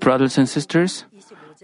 [0.00, 1.04] Brothers and sisters,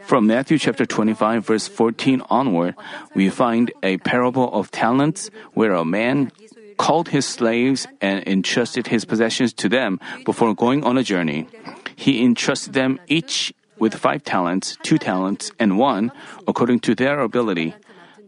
[0.05, 2.75] from Matthew chapter 25 verse 14 onward,
[3.15, 6.33] we find a parable of talents where a man
[6.79, 11.47] called his slaves and entrusted his possessions to them before going on a journey.
[11.95, 16.13] He entrusted them each with five talents, two talents, and one,
[16.49, 17.75] according to their ability.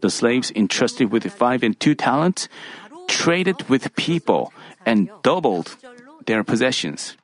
[0.01, 2.47] The slaves entrusted with five and two talents
[3.07, 4.53] traded with people
[4.85, 5.77] and doubled
[6.25, 7.17] their possessions.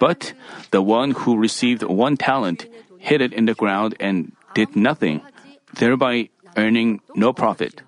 [0.00, 0.34] But
[0.70, 2.66] the one who received one talent
[2.98, 5.20] hid it in the ground and did nothing,
[5.74, 7.82] thereby earning no profit.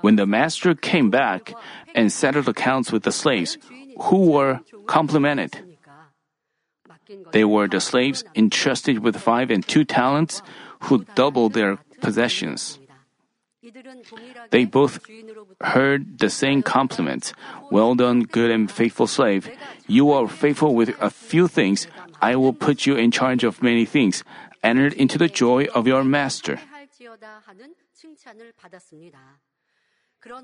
[0.00, 1.54] When the master came back
[1.94, 3.58] and settled accounts with the slaves,
[4.10, 5.62] who were complimented?
[7.32, 10.42] They were the slaves entrusted with five and two talents
[10.90, 12.78] who doubled their possessions.
[14.50, 15.00] They both
[15.60, 17.32] heard the same compliments.
[17.70, 19.50] Well done, good and faithful slave.
[19.86, 21.86] You are faithful with a few things.
[22.20, 24.24] I will put you in charge of many things.
[24.62, 26.60] Enter into the joy of your master.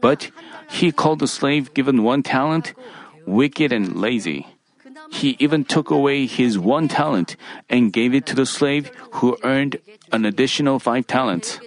[0.01, 0.31] But
[0.71, 2.75] he called the slave given one talent
[3.27, 4.47] wicked and lazy.
[5.11, 7.37] He even took away his one talent
[7.69, 9.79] and gave it to the slave who earned
[10.13, 11.61] an additional five talents.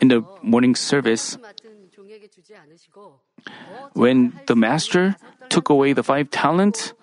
[0.00, 1.38] In the morning service,
[3.94, 5.16] when the master
[5.48, 6.94] took away the five talents,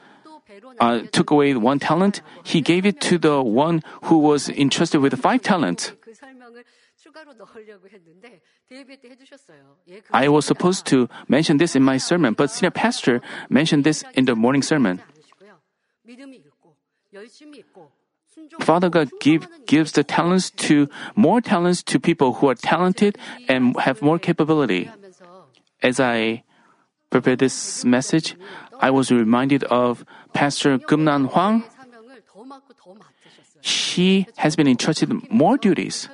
[0.80, 5.20] uh, took away one talent, he gave it to the one who was entrusted with
[5.20, 5.94] five talents.
[10.14, 14.26] I was supposed to mention this in my sermon, but senior pastor mentioned this in
[14.26, 15.02] the morning sermon.
[18.62, 23.76] Father God give, gives the talents to more talents to people who are talented and
[23.80, 24.90] have more capability.
[25.82, 26.44] As I
[27.10, 28.36] prepared this message,
[28.80, 31.64] I was reminded of Pastor Gumnan Hwang.
[33.62, 36.10] She has been entrusted more duties.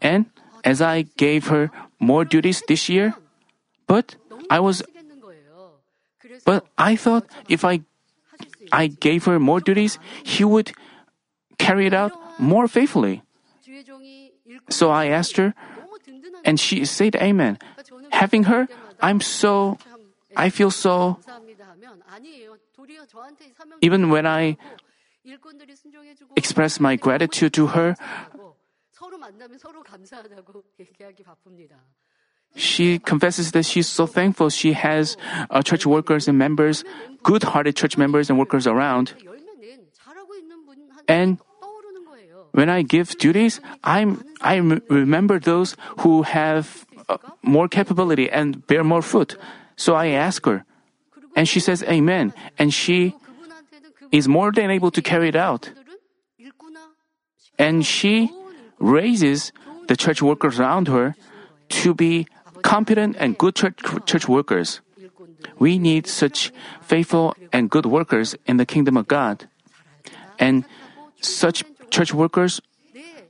[0.00, 0.26] And
[0.64, 3.14] as I gave her more duties this year,
[3.86, 4.16] but
[4.50, 4.82] I was
[6.44, 7.80] but I thought if I
[8.72, 10.72] I gave her more duties, he would
[11.58, 13.22] carry it out more faithfully.
[14.68, 15.54] So I asked her,
[16.44, 17.58] and she said amen.
[18.14, 18.68] Having her,
[19.02, 19.76] I'm so,
[20.36, 21.18] I feel so,
[23.82, 24.56] even when I
[26.36, 27.96] express my gratitude to her,
[32.54, 35.16] she confesses that she's so thankful she has
[35.50, 36.84] uh, church workers and members,
[37.22, 39.14] good hearted church members and workers around.
[41.08, 41.38] And
[42.52, 48.82] when I give duties, I'm, I remember those who have Uh, more capability and bear
[48.82, 49.36] more fruit.
[49.76, 50.64] So I ask her,
[51.36, 53.14] and she says amen, and she
[54.12, 55.70] is more than able to carry it out.
[57.58, 58.30] And she
[58.78, 59.52] raises
[59.88, 61.14] the church workers around her
[61.84, 62.26] to be
[62.62, 64.80] competent and good church, church workers.
[65.58, 69.48] We need such faithful and good workers in the kingdom of God.
[70.38, 70.64] And
[71.20, 72.60] such church workers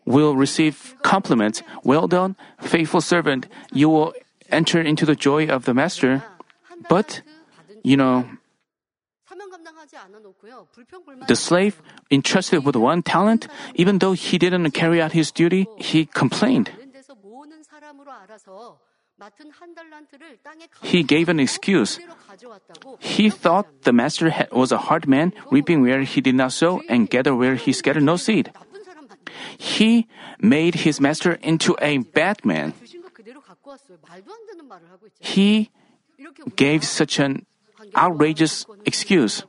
[0.04, 1.62] will receive compliments.
[1.82, 3.48] Well done, faithful servant.
[3.72, 4.12] You will
[4.50, 6.22] enter into the joy of the master.
[6.88, 7.22] But,
[7.82, 8.28] you know,
[11.26, 16.06] the slave entrusted with one talent, even though he didn't carry out his duty, he
[16.06, 16.70] complained.
[20.82, 22.00] He gave an excuse.
[22.98, 27.08] He thought the master was a hard man, reaping where he did not sow and
[27.08, 28.50] gather where he scattered no seed.
[29.58, 30.06] He
[30.40, 32.74] made his master into a bad man.
[35.20, 35.70] He
[36.56, 37.46] gave such an
[37.96, 39.44] outrageous excuse.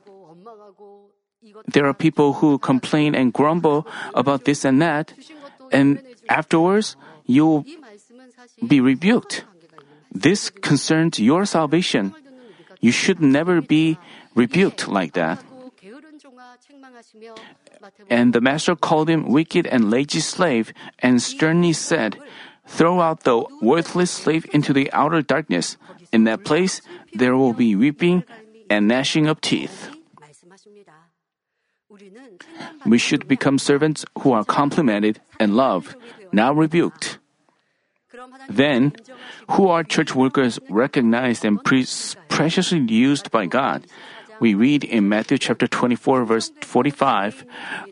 [1.66, 5.12] There are people who complain and grumble about this and that,
[5.72, 7.64] and afterwards you'll
[8.66, 9.44] be rebuked.
[10.12, 12.14] This concerns your salvation.
[12.80, 13.98] You should never be
[14.34, 15.42] rebuked like that.
[18.08, 22.18] And the master called him wicked and lazy slave and sternly said,
[22.66, 25.76] Throw out the worthless slave into the outer darkness.
[26.12, 26.82] In that place,
[27.14, 28.24] there will be weeping
[28.70, 29.90] and gnashing of teeth.
[32.84, 35.94] We should become servants who are complimented and loved,
[36.32, 37.18] not rebuked.
[38.48, 38.92] Then,
[39.50, 41.86] who are church workers recognized and pre-
[42.28, 43.86] preciously used by God?
[44.40, 47.44] we read in Matthew chapter 24, verse 45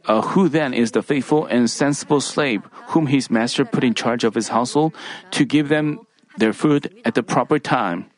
[0.07, 4.25] uh, Who then is the faithful and sensible slave whom his master put in charge
[4.25, 4.95] of his household
[5.33, 6.01] to give them
[6.37, 8.11] their food at the proper time?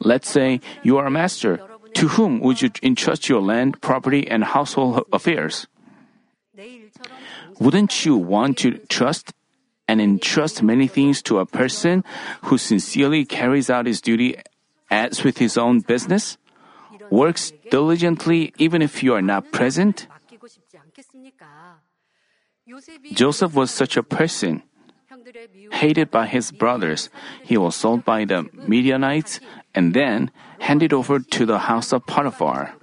[0.00, 1.60] Let's say you are a master.
[1.94, 5.66] To whom would you entrust your land, property, and household affairs?
[7.60, 9.32] Wouldn't you want to trust
[9.86, 12.04] and entrust many things to a person
[12.42, 14.36] who sincerely carries out his duty
[14.90, 16.38] as with his own business?
[17.10, 20.06] works diligently even if you are not present?
[23.12, 24.62] Joseph was such a person.
[25.72, 27.08] Hated by his brothers,
[27.42, 29.40] he was sold by the Midianites
[29.74, 30.30] and then
[30.60, 32.74] handed over to the house of Potiphar.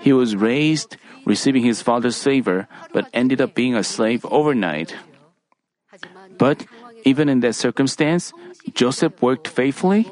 [0.00, 4.94] He was raised, receiving his father's favor, but ended up being a slave overnight.
[6.38, 6.66] But
[7.04, 8.32] even in that circumstance,
[8.72, 10.10] Joseph worked faithfully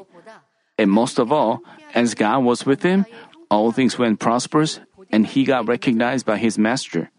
[0.77, 1.61] and most of all,
[1.93, 3.05] as God was with him,
[3.49, 4.79] all things went prosperous
[5.11, 7.11] and he got recognized by his master.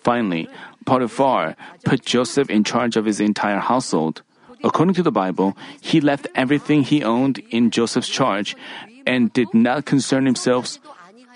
[0.00, 0.48] Finally,
[0.86, 4.22] Potiphar put Joseph in charge of his entire household.
[4.62, 8.56] According to the Bible, he left everything he owned in Joseph's charge
[9.04, 10.78] and did not concern himself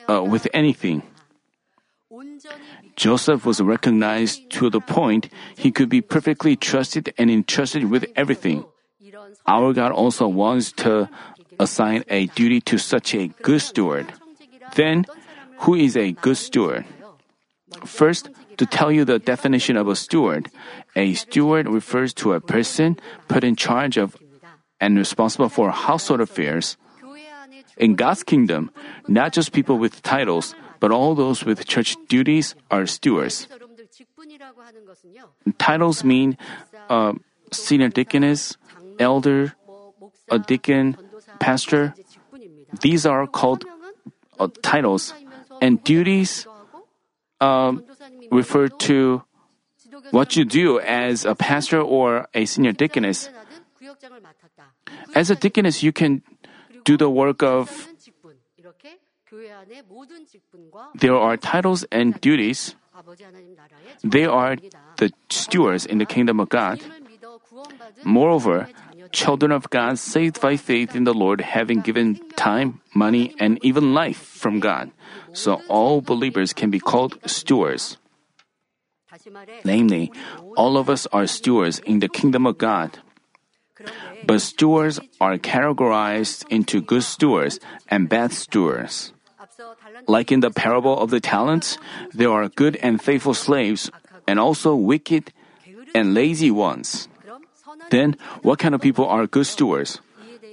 [0.08, 1.02] uh, with anything.
[2.96, 8.64] Joseph was recognized to the point he could be perfectly trusted and entrusted with everything.
[9.46, 11.08] Our God also wants to
[11.60, 14.08] assign a duty to such a good steward.
[14.74, 15.04] Then,
[15.68, 16.88] who is a good steward?
[17.84, 20.48] First, to tell you the definition of a steward,
[20.96, 22.96] a steward refers to a person
[23.28, 24.16] put in charge of
[24.80, 26.76] and responsible for household affairs.
[27.76, 28.70] In God's kingdom,
[29.06, 33.48] not just people with titles, but all those with church duties are stewards.
[35.58, 36.36] Titles mean
[36.88, 37.12] uh,
[37.52, 38.56] senior deaconess,
[38.98, 39.52] elder,
[40.30, 40.96] a deacon,
[41.40, 41.94] pastor,
[42.80, 43.64] these are called
[44.38, 45.14] uh, titles,
[45.60, 46.46] and duties
[47.40, 47.82] um,
[48.30, 49.24] refer to
[50.10, 53.28] what you do as a pastor or a senior deaconess.
[55.14, 56.22] As a deaconess, you can
[56.84, 57.88] do the work of.
[60.94, 62.74] There are titles and duties.
[64.02, 64.56] They are
[64.96, 66.80] the stewards in the kingdom of God.
[68.04, 68.68] Moreover,
[69.12, 73.94] children of God saved by faith in the Lord having given time, money, and even
[73.94, 74.90] life from God.
[75.32, 77.98] So all believers can be called stewards.
[79.64, 80.12] Namely,
[80.56, 82.98] all of us are stewards in the kingdom of God.
[84.24, 87.58] But stewards are categorized into good stewards
[87.88, 89.12] and bad stewards.
[90.06, 91.78] Like in the parable of the talents,
[92.12, 93.90] there are good and faithful slaves,
[94.26, 95.32] and also wicked
[95.94, 97.09] and lazy ones.
[97.90, 100.00] Then, what kind of people are good stewards?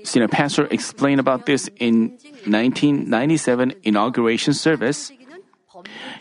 [0.04, 5.12] Senior pastor explained about this in 1997 inauguration service.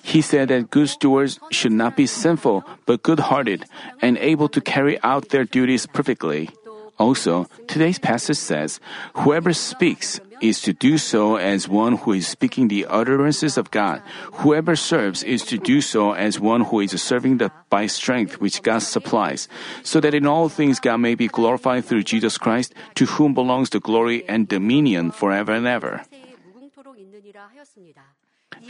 [0.02, 3.64] He said that good stewards should not be sinful, but good hearted
[4.02, 6.50] and able to carry out their duties perfectly.
[6.98, 8.80] Also, today's passage says,
[9.14, 14.02] Whoever speaks is to do so as one who is speaking the utterances of God.
[14.44, 18.62] Whoever serves is to do so as one who is serving the, by strength which
[18.62, 19.48] God supplies,
[19.82, 23.70] so that in all things God may be glorified through Jesus Christ, to whom belongs
[23.70, 26.02] the glory and dominion forever and ever.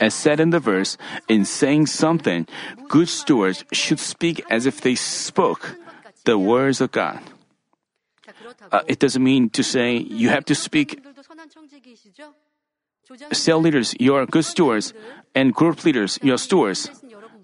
[0.01, 0.99] As said in the verse,
[1.29, 2.47] in saying something,
[2.89, 5.77] good stewards should speak as if they spoke
[6.25, 7.21] the words of God.
[8.73, 10.99] Uh, it doesn't mean to say you have to speak
[13.33, 14.93] Cell leaders, you are good stewards,
[15.35, 16.91] and group leaders, you are stewards,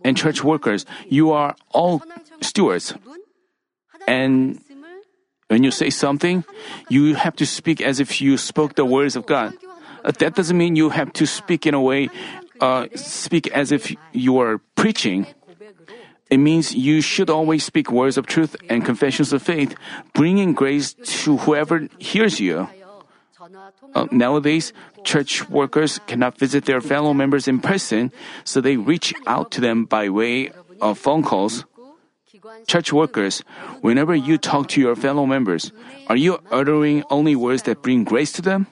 [0.05, 2.03] and church workers, you are all
[2.41, 2.95] stewards.
[4.09, 4.59] And
[5.47, 6.45] when you say something,
[6.89, 9.55] you have to speak as if you spoke the words of God.
[10.05, 12.09] Uh, that doesn't mean you have to speak in a way,
[12.61, 15.27] uh, speak as if you are preaching.
[16.31, 19.77] It means you should always speak words of truth and confessions of faith,
[20.15, 22.67] bringing grace to whoever hears you.
[23.95, 24.73] Uh, nowadays,
[25.05, 28.13] church workers cannot visit their fellow members in person,
[28.45, 31.65] so they reach out to them by way of phone calls.
[32.67, 33.43] Church workers,
[33.81, 35.73] whenever you talk to your fellow members,
[36.09, 38.67] are you uttering only words that bring grace to them?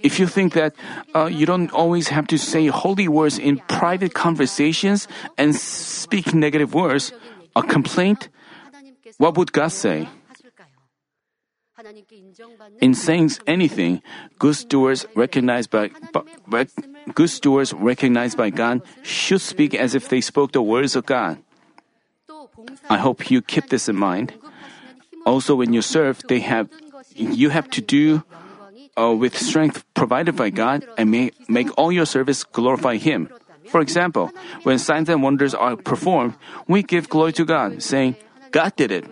[0.00, 0.74] If you think that
[1.14, 6.74] uh, you don't always have to say holy words in private conversations and speak negative
[6.74, 7.12] words,
[7.56, 8.28] a complaint,
[9.16, 10.08] what would God say?
[12.80, 14.02] In saying anything,
[14.38, 15.90] good stewards recognized by,
[16.46, 16.66] by
[17.14, 21.38] good stewards recognized by God should speak as if they spoke the words of God.
[22.88, 24.32] I hope you keep this in mind.
[25.26, 26.68] Also, when you serve, they have
[27.14, 28.24] you have to do
[28.96, 33.28] uh, with strength provided by God and make, make all your service glorify Him.
[33.68, 34.30] For example,
[34.62, 36.34] when signs and wonders are performed,
[36.68, 38.16] we give glory to God, saying,
[38.50, 39.04] God did it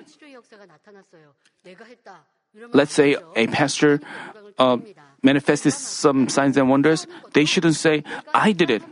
[2.72, 4.00] let's say a pastor
[4.58, 4.78] uh,
[5.22, 8.04] manifested some signs and wonders, they shouldn't say,
[8.34, 8.82] I did it.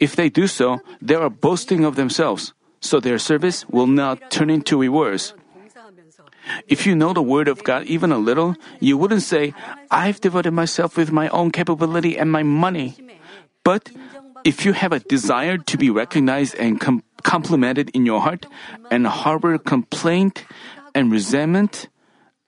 [0.00, 4.50] If they do so, they are boasting of themselves, so their service will not turn
[4.50, 5.34] into rewards.
[6.66, 9.54] If you know the Word of God even a little, you wouldn't say,
[9.90, 12.96] I've devoted myself with my own capability and my money.
[13.62, 13.90] But
[14.44, 18.46] if you have a desire to be recognized and com- complimented in your heart
[18.90, 20.44] and harbor complaint
[20.94, 21.88] and resentment,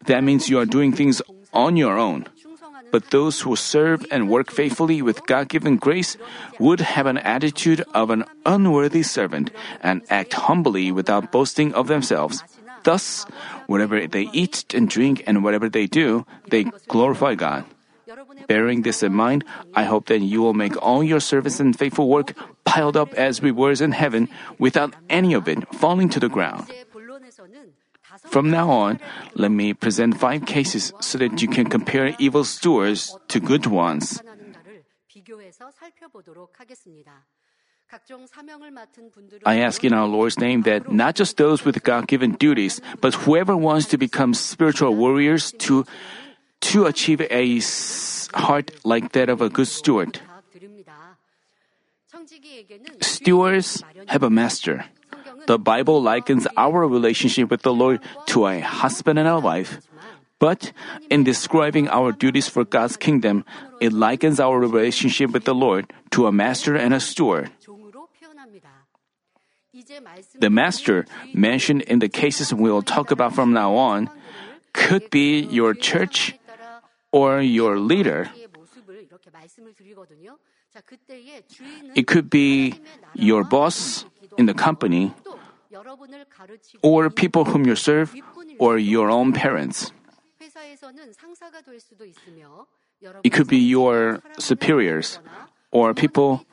[0.07, 2.27] that means you are doing things on your own.
[2.93, 6.17] But those who serve and work faithfully with God given grace
[6.61, 9.51] would have an attitude of an unworthy servant
[9.83, 12.45] and act humbly without boasting of themselves.
[12.85, 13.25] Thus,
[13.67, 17.65] whatever they eat and drink and whatever they do, they glorify God.
[18.47, 19.45] Bearing this in mind,
[19.75, 23.43] I hope that you will make all your service and faithful work piled up as
[23.43, 26.69] rewards in heaven without any of it falling to the ground.
[28.35, 28.99] From now on,
[29.39, 34.19] let me present five cases so that you can compare evil stewards to good ones.
[39.47, 43.15] I ask in our Lord's name that not just those with God given duties, but
[43.15, 45.87] whoever wants to become spiritual warriors to,
[46.75, 47.63] to achieve a
[48.35, 50.19] heart like that of a good steward.
[53.01, 54.87] Stewards have a master.
[55.47, 59.81] The Bible likens our relationship with the Lord to a husband and a wife.
[60.39, 60.73] But
[61.11, 63.45] in describing our duties for God's kingdom,
[63.81, 67.51] it likens our relationship with the Lord to a master and a steward.
[70.39, 74.11] The master, mentioned in the cases we'll talk about from now on,
[74.73, 76.35] could be your church
[77.11, 78.31] or your leader.
[81.95, 82.75] It could be
[83.15, 84.05] your boss
[84.37, 85.13] in the company,
[86.83, 88.15] or people whom you serve,
[88.59, 89.93] or your own parents.
[93.23, 95.19] It could be your superiors
[95.71, 96.47] or people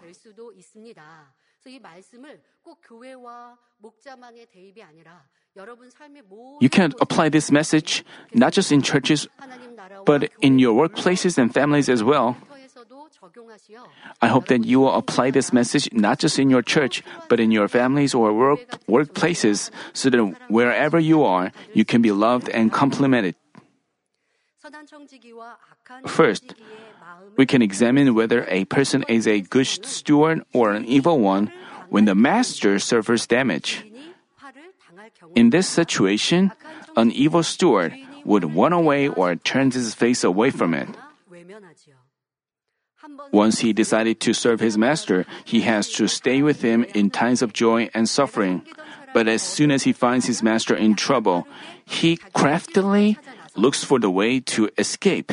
[6.62, 9.28] you can apply this message not just in churches,
[10.06, 12.38] but in your workplaces and families as well.
[14.22, 17.52] I hope that you will apply this message not just in your church, but in
[17.52, 22.72] your families or work, workplaces, so that wherever you are, you can be loved and
[22.72, 23.36] complimented.
[26.08, 26.56] First,
[27.38, 31.52] we can examine whether a person is a good steward or an evil one
[31.90, 33.86] when the master suffers damage.
[35.36, 36.52] In this situation,
[36.96, 40.88] an evil steward would run away or turn his face away from it.
[43.32, 47.42] Once he decided to serve his master, he has to stay with him in times
[47.42, 48.62] of joy and suffering.
[49.14, 51.48] But as soon as he finds his master in trouble,
[51.86, 53.18] he craftily
[53.56, 55.32] looks for the way to escape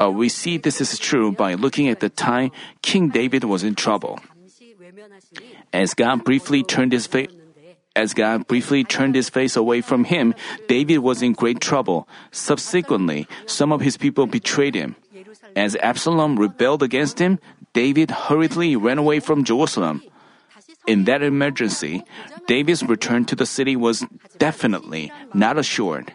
[0.00, 2.50] uh, we see this is true by looking at the time
[2.82, 4.18] King David was in trouble.
[5.72, 7.28] As God briefly turned his face,
[7.94, 10.34] as God briefly turned his face away from him,
[10.68, 12.08] David was in great trouble.
[12.30, 14.96] Subsequently, some of his people betrayed him.
[15.56, 17.38] As Absalom rebelled against him,
[17.72, 20.02] David hurriedly ran away from Jerusalem.
[20.86, 22.02] In that emergency,
[22.46, 24.06] David's return to the city was
[24.38, 26.14] definitely not assured.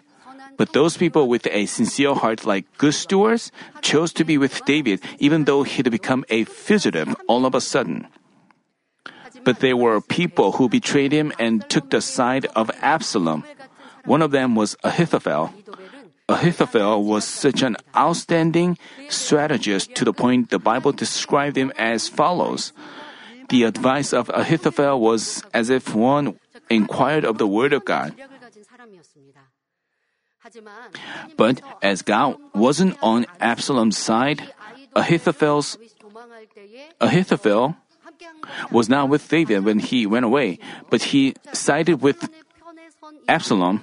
[0.58, 5.02] But those people with a sincere heart, like good stewards, chose to be with David,
[5.20, 8.08] even though he'd become a fugitive all of a sudden.
[9.44, 13.44] But there were people who betrayed him and took the side of Absalom.
[14.06, 15.54] One of them was Ahithophel.
[16.28, 18.78] Ahithophel was such an outstanding
[19.10, 22.74] strategist to the point the Bible described him as follows.
[23.50, 28.16] The advice of Ahithophel was as if one inquired of the Word of God.
[31.38, 34.54] But as God wasn't on Absalom's side,
[34.96, 35.78] Ahithophel's,
[37.02, 37.76] Ahithophel
[38.72, 40.60] was not with David when he went away,
[40.90, 42.30] but he sided with
[43.28, 43.82] Absalom.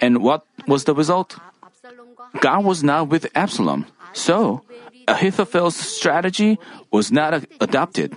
[0.00, 1.36] And what was the result?
[2.40, 3.86] God was not with Absalom.
[4.12, 4.62] So,
[5.06, 6.58] Ahithophel's strategy
[6.90, 8.16] was not adopted.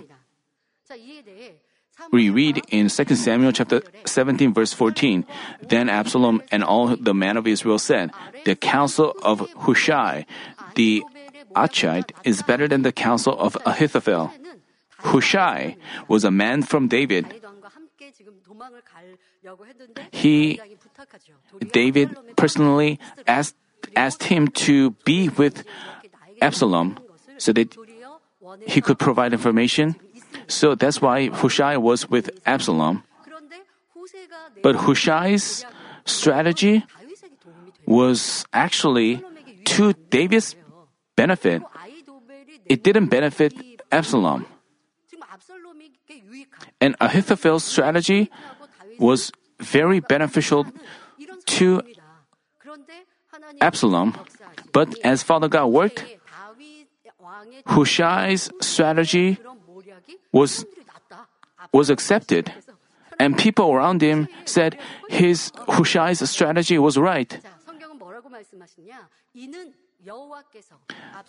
[2.11, 5.25] We read in 2 Samuel chapter 17 verse 14,
[5.67, 8.11] Then Absalom and all the men of Israel said,
[8.45, 10.25] The counsel of Hushai,
[10.75, 11.03] the
[11.55, 14.31] Archite, is better than the counsel of Ahithophel.
[14.99, 15.75] Hushai
[16.07, 17.25] was a man from David.
[20.11, 20.59] He,
[21.71, 23.55] David personally asked,
[23.95, 25.63] asked him to be with
[26.41, 26.97] Absalom
[27.37, 27.75] so that
[28.67, 29.95] he could provide information.
[30.47, 33.03] So that's why Hushai was with Absalom.
[34.63, 35.65] But Hushai's
[36.05, 36.85] strategy
[37.85, 39.23] was actually
[39.65, 40.55] to David's
[41.15, 41.61] benefit.
[42.65, 43.53] It didn't benefit
[43.91, 44.45] Absalom.
[46.81, 48.29] And Ahithophel's strategy
[48.99, 50.65] was very beneficial
[51.57, 51.81] to
[53.61, 54.15] Absalom.
[54.73, 56.03] But as Father God worked,
[57.65, 59.37] Hushai's strategy
[60.31, 60.65] was,
[61.71, 62.53] was accepted,
[63.19, 64.77] and people around him said
[65.09, 67.39] his Hushai's strategy was right.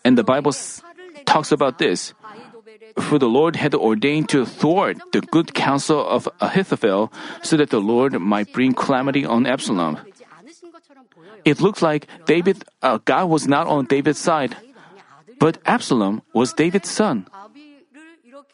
[0.05, 0.53] And the Bible
[1.27, 2.15] talks about this.
[3.01, 7.13] For the Lord had ordained to thwart the good counsel of Ahithophel
[7.43, 9.99] so that the Lord might bring calamity on Absalom.
[11.45, 14.57] It looked like David, uh, God was not on David's side.
[15.39, 17.27] But Absalom was David's son.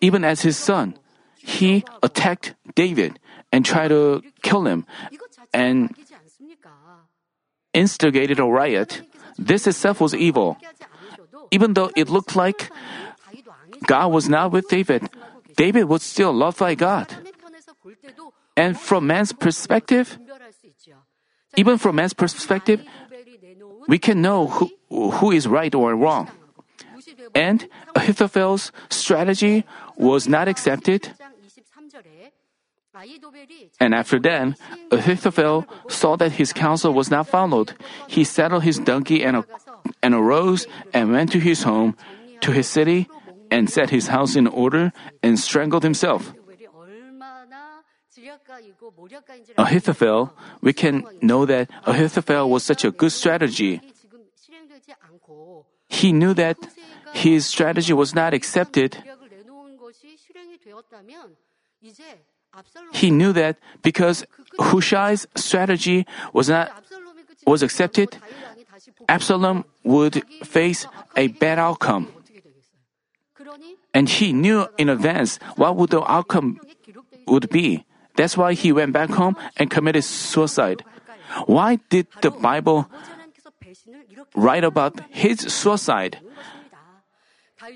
[0.01, 0.99] Even as his son,
[1.39, 3.19] he attacked David
[3.53, 4.87] and tried to kill him
[5.53, 5.95] and
[7.73, 9.03] instigated a riot.
[9.39, 10.59] This itself was evil.
[11.51, 12.71] Even though it looked like
[13.87, 15.09] God was not with David,
[15.57, 17.09] David was still loved by God.
[18.57, 20.19] And from man's perspective,
[21.57, 22.83] even from man's perspective,
[23.87, 26.31] we can know who, who is right or wrong.
[27.35, 29.65] And Ahithophel's strategy
[29.97, 31.13] was not accepted.
[33.81, 34.55] And after that,
[34.91, 37.75] Ahithophel saw that his counsel was not followed.
[38.07, 39.45] He saddled his donkey and,
[40.03, 41.97] and arose and went to his home,
[42.41, 43.09] to his city,
[43.51, 46.33] and set his house in order and strangled himself.
[49.59, 53.81] Ahithophel, we can know that Ahithophel was such a good strategy.
[55.89, 56.57] He knew that
[57.15, 58.99] his strategy was not accepted,
[62.93, 64.27] he knew that because
[64.59, 66.71] Hushai's strategy was not
[67.47, 68.17] was accepted,
[69.09, 72.09] Absalom would face a bad outcome.
[73.93, 76.59] And he knew in advance what would the outcome
[77.27, 77.85] would be.
[78.17, 80.85] That's why he went back home and committed suicide.
[81.47, 82.89] Why did the Bible
[84.35, 86.19] write about his suicide?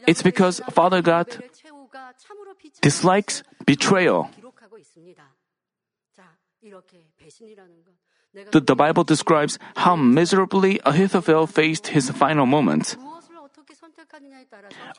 [0.07, 1.27] It's because Father God
[2.81, 4.31] dislikes betrayal.
[8.53, 12.97] The, the Bible describes how miserably Ahithophel faced his final moments.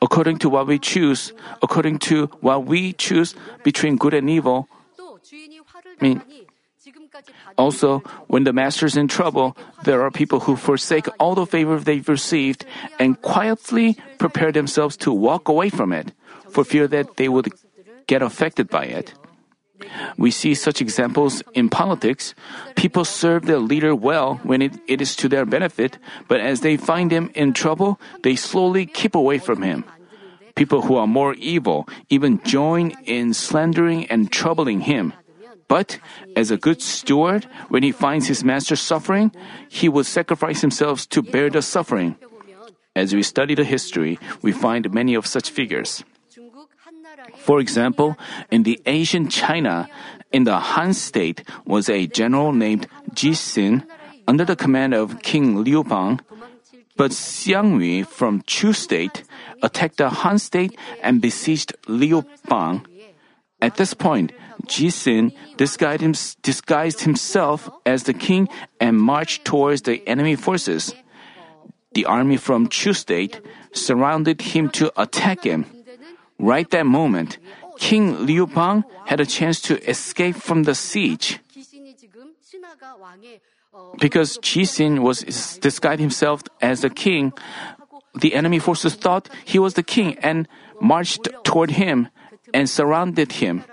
[0.02, 4.68] According to what we choose, according to what we choose between good and evil,
[5.30, 6.22] I mean,
[7.58, 11.78] also, when the master is in trouble, there are people who forsake all the favor
[11.78, 12.64] they've received
[12.98, 16.12] and quietly prepare themselves to walk away from it
[16.48, 17.52] for fear that they would
[18.06, 19.14] get affected by it.
[20.16, 22.34] We see such examples in politics.
[22.76, 26.76] People serve their leader well when it, it is to their benefit, but as they
[26.76, 29.84] find him in trouble, they slowly keep away from him.
[30.54, 35.14] People who are more evil even join in slandering and troubling him.
[35.70, 36.02] But
[36.34, 39.30] as a good steward, when he finds his master suffering,
[39.70, 42.18] he will sacrifice himself to bear the suffering.
[42.96, 46.02] As we study the history, we find many of such figures.
[47.38, 48.18] For example,
[48.50, 49.86] in the ancient China,
[50.32, 53.86] in the Han state was a general named Ji Xin
[54.26, 56.18] under the command of King Liu Bang.
[56.96, 59.22] But Xiang Yu from Chu state
[59.62, 62.82] attacked the Han state and besieged Liu Bang.
[63.62, 64.32] At this point,
[64.66, 68.48] Ji Xin disguised, him, disguised himself as the king
[68.80, 70.94] and marched towards the enemy forces.
[71.92, 73.40] The army from Chu state
[73.72, 75.66] surrounded him to attack him.
[76.38, 77.38] Right that moment,
[77.78, 81.40] King Liu Bang had a chance to escape from the siege.
[83.98, 85.20] Because Ji Xin was
[85.60, 87.32] disguised himself as the king,
[88.14, 90.48] the enemy forces thought he was the king and
[90.80, 92.08] marched toward him
[92.52, 93.64] and surrounded him.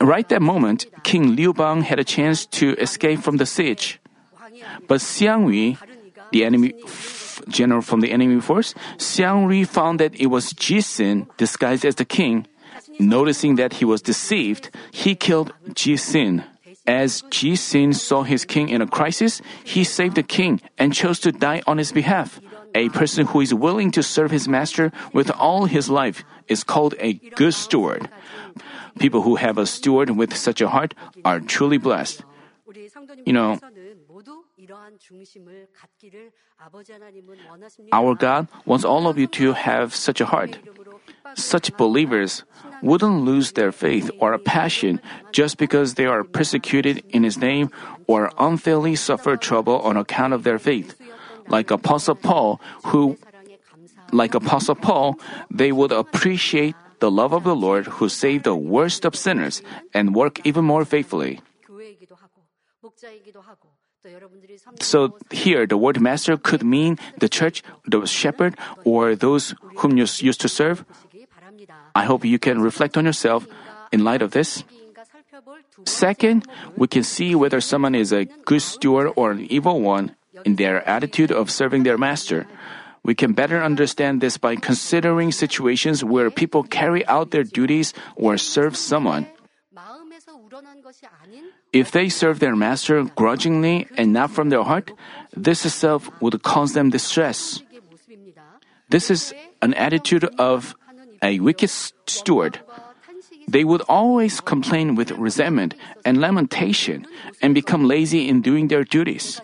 [0.00, 4.00] Right that moment, King Liu Bang had a chance to escape from the siege.
[4.88, 5.78] But Xiang Xiangyu,
[6.32, 10.78] the enemy f- general from the enemy force, Xiang Xiangyu found that it was Ji
[10.78, 12.46] Xin disguised as the king.
[12.98, 16.44] Noticing that he was deceived, he killed Ji Xin.
[16.86, 21.20] As Ji Xin saw his king in a crisis, he saved the king and chose
[21.20, 22.40] to die on his behalf.
[22.74, 26.94] A person who is willing to serve his master with all his life is called
[26.98, 28.08] a good steward.
[28.98, 32.24] People who have a steward with such a heart are truly blessed.
[33.26, 33.58] You know,
[37.92, 40.58] our God wants all of you to have such a heart.
[41.34, 42.44] Such believers
[42.82, 45.00] wouldn't lose their faith or a passion
[45.32, 47.70] just because they are persecuted in His name
[48.06, 51.00] or unfairly suffer trouble on account of their faith
[51.48, 53.16] like Apostle Paul, who,
[54.12, 55.18] like Apostle Paul,
[55.50, 60.14] they would appreciate the love of the Lord who saved the worst of sinners and
[60.14, 61.40] work even more faithfully.
[64.80, 70.06] So here, the word master could mean the church, the shepherd, or those whom you
[70.20, 70.84] used to serve.
[71.94, 73.46] I hope you can reflect on yourself
[73.92, 74.64] in light of this.
[75.84, 80.56] Second, we can see whether someone is a good steward or an evil one in
[80.56, 82.46] their attitude of serving their master.
[83.02, 88.36] We can better understand this by considering situations where people carry out their duties or
[88.36, 89.26] serve someone.
[91.72, 94.92] If they serve their master grudgingly and not from their heart,
[95.32, 97.62] this itself would cause them distress.
[98.90, 100.74] This is an attitude of
[101.22, 102.58] a wicked steward.
[103.48, 105.74] They would always complain with resentment
[106.04, 107.06] and lamentation
[107.40, 109.40] and become lazy in doing their duties.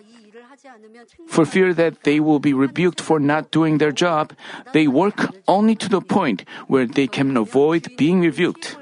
[1.27, 4.33] For fear that they will be rebuked for not doing their job,
[4.73, 8.77] they work only to the point where they can avoid being rebuked.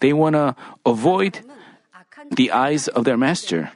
[0.00, 0.54] They want to
[0.86, 1.40] avoid
[2.30, 3.72] the eyes of their master.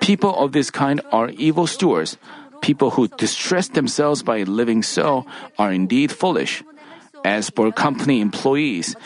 [0.00, 2.16] People of this kind are evil stewards.
[2.60, 5.26] People who distress themselves by living so
[5.58, 6.62] are indeed foolish.
[7.24, 8.96] As for company employees,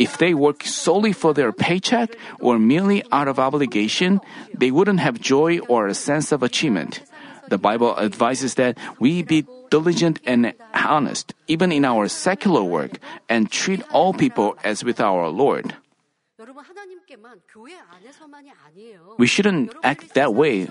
[0.00, 4.18] if they work solely for their paycheck or merely out of obligation,
[4.56, 7.04] they wouldn't have joy or a sense of achievement.
[7.52, 12.96] The Bible advises that we be diligent and honest, even in our secular work,
[13.28, 15.76] and treat all people as with our Lord.
[19.18, 20.68] We shouldn't act that way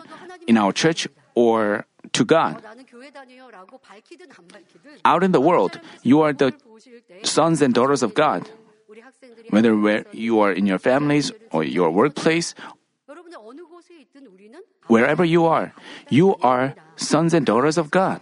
[0.47, 2.63] in our church or to God.
[5.05, 6.53] Out in the world, you are the
[7.23, 8.49] sons and daughters of God
[9.49, 12.55] whether where you are in your families or your workplace,
[14.87, 15.73] wherever you are,
[16.09, 18.21] you are sons and daughters of God.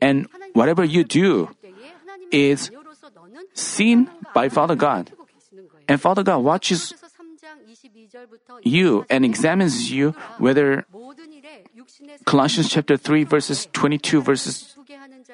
[0.00, 1.50] And whatever you do
[2.32, 2.70] is
[3.54, 5.12] seen by Father God.
[5.88, 6.94] And Father God watches
[8.62, 10.86] you and examines you whether
[12.24, 14.76] Colossians chapter 3 verses 22 verses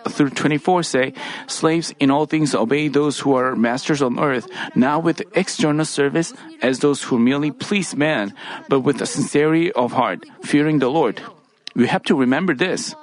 [0.08, 1.12] through 24 say,
[1.46, 6.32] Slaves in all things obey those who are masters on earth, not with external service
[6.62, 8.34] as those who merely please man,
[8.68, 11.20] but with a sincerity of heart, fearing the Lord.
[11.74, 12.94] We have to remember this.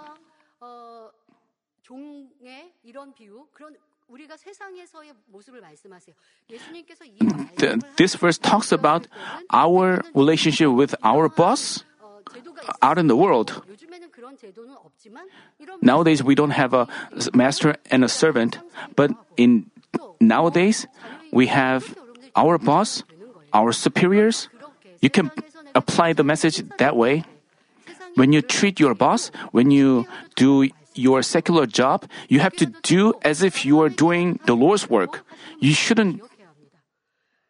[7.97, 9.07] This verse talks about
[9.51, 11.83] our relationship with our boss
[12.67, 13.61] uh, out in the world.
[15.81, 16.87] Nowadays, we don't have a
[17.33, 18.59] master and a servant,
[18.95, 19.69] but in
[20.19, 20.87] nowadays,
[21.31, 21.95] we have
[22.35, 23.03] our boss,
[23.53, 24.49] our superiors.
[25.01, 25.31] You can
[25.75, 27.23] apply the message that way.
[28.15, 33.13] When you treat your boss, when you do your secular job, you have to do
[33.23, 35.25] as if you are doing the Lord's work.
[35.59, 36.21] You shouldn't.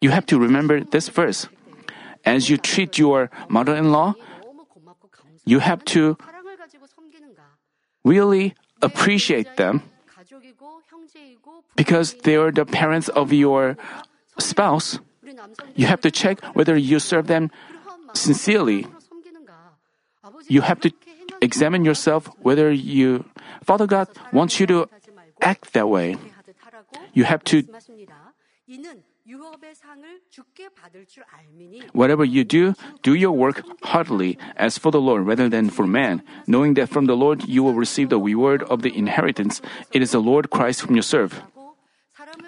[0.02, 1.48] You have to remember this verse.
[2.26, 4.16] As you treat your mother in law,
[5.46, 6.18] you have to
[8.04, 9.82] really appreciate them
[11.76, 13.78] because they are the parents of your
[14.38, 15.00] spouse.
[15.76, 17.52] You have to check whether you serve them
[18.14, 18.88] sincerely.
[20.48, 20.92] You have to
[21.42, 23.26] examine yourself whether you,
[23.64, 24.88] Father God wants you to
[25.42, 26.16] act that way.
[27.14, 27.64] You have to
[31.94, 36.22] Whatever you do, do your work heartily, as for the Lord rather than for man,
[36.46, 39.62] knowing that from the Lord you will receive the reward of the inheritance.
[39.94, 41.42] It is the Lord Christ whom you serve.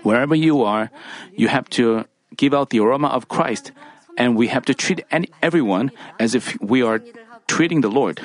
[0.04, 0.92] Wherever you are,
[1.34, 3.72] you have to give out the aroma of Christ,
[4.18, 7.00] and we have to treat any, everyone as if we are
[7.48, 8.20] treating the Lord.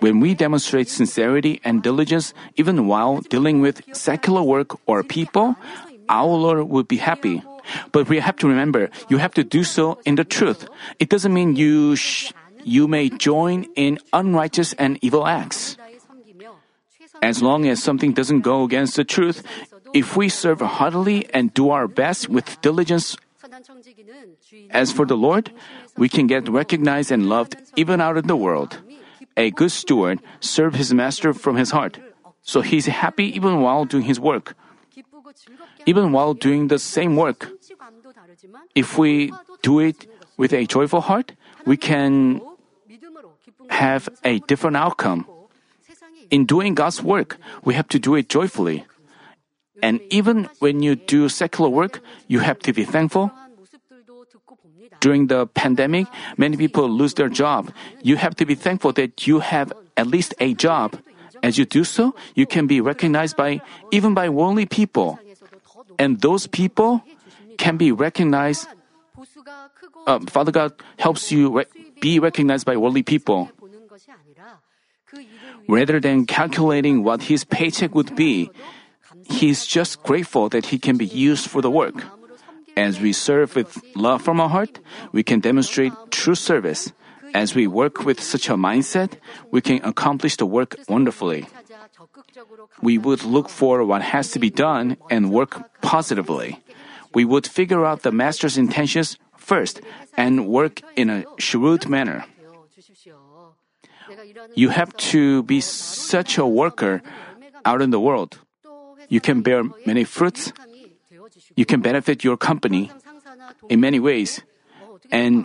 [0.00, 5.56] When we demonstrate sincerity and diligence, even while dealing with secular work or people,
[6.08, 7.42] our Lord will be happy.
[7.92, 10.68] But we have to remember, you have to do so in the truth.
[10.98, 12.32] It doesn't mean you sh-
[12.64, 15.76] you may join in unrighteous and evil acts.
[17.22, 19.44] As long as something doesn't go against the truth,
[19.92, 23.16] if we serve heartily and do our best with diligence,
[24.70, 25.52] as for the Lord,
[25.96, 28.78] we can get recognized and loved even out in the world.
[29.36, 31.98] A good steward serves his master from his heart,
[32.42, 34.54] so he's happy even while doing his work.
[35.86, 37.48] Even while doing the same work,
[38.74, 41.32] if we do it with a joyful heart,
[41.64, 42.40] we can
[43.70, 45.26] have a different outcome.
[46.30, 48.84] In doing God's work, we have to do it joyfully.
[49.82, 53.32] And even when you do secular work, you have to be thankful
[55.00, 57.72] during the pandemic, many people lose their job.
[58.02, 60.96] You have to be thankful that you have at least a job.
[61.42, 63.60] As you do so, you can be recognized by
[63.90, 65.18] even by worldly people.
[65.98, 67.02] And those people
[67.56, 68.68] can be recognized.
[70.06, 71.64] Uh, Father God helps you re-
[72.00, 73.50] be recognized by worldly people.
[75.68, 78.50] Rather than calculating what his paycheck would be,
[79.24, 82.04] he is just grateful that he can be used for the work.
[82.80, 84.80] As we serve with love from our heart,
[85.12, 86.96] we can demonstrate true service.
[87.34, 89.20] As we work with such a mindset,
[89.52, 91.44] we can accomplish the work wonderfully.
[92.80, 96.64] We would look for what has to be done and work positively.
[97.12, 99.84] We would figure out the master's intentions first
[100.16, 102.24] and work in a shrewd manner.
[104.56, 107.02] You have to be such a worker
[107.68, 108.40] out in the world.
[109.12, 110.52] You can bear many fruits.
[111.60, 112.90] You can benefit your company
[113.68, 114.40] in many ways.
[115.12, 115.44] And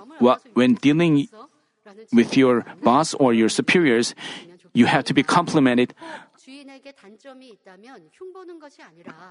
[0.56, 1.28] when dealing
[2.14, 4.16] with your boss or your superiors,
[4.72, 5.92] you have to be complimented.